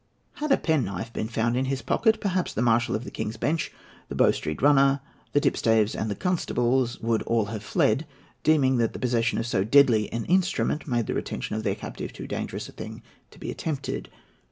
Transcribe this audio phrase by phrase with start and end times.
[0.37, 3.71] Had a penknife been found in his pocket, perhaps the Marshal of the King's Bench,
[4.09, 4.99] the Bow Street runner,
[5.33, 8.07] the tipstaves, and the constables would all have fled,
[8.41, 12.13] deeming that the possession of so deadly an instrument made the retention of their captive
[12.13, 14.09] too dangerous a thing to be attempted.